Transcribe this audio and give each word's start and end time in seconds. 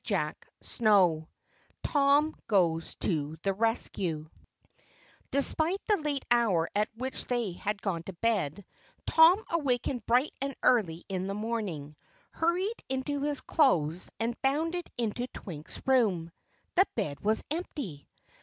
CHAPTER 0.03 0.47
13 0.63 1.27
Tom 1.83 2.35
Goes 2.47 2.95
to 3.01 3.37
the 3.43 3.53
Rescue 3.53 4.31
Despite 5.29 5.77
the 5.87 5.97
late 5.97 6.25
hour 6.31 6.71
at 6.73 6.89
which 6.95 7.25
they 7.25 7.51
had 7.51 7.83
gone 7.83 8.01
to 8.05 8.13
bed, 8.13 8.65
Tom 9.05 9.43
awakened 9.51 10.03
bright 10.07 10.31
and 10.41 10.55
early 10.63 11.05
in 11.07 11.27
the 11.27 11.35
morning, 11.35 11.95
hurried 12.31 12.83
into 12.89 13.21
his 13.21 13.41
clothes 13.41 14.09
and 14.19 14.35
bounded 14.41 14.89
into 14.97 15.27
Twink's 15.27 15.79
room. 15.85 16.31
The 16.73 16.87
bed 16.95 17.19
was 17.19 17.43
empty! 17.51 18.07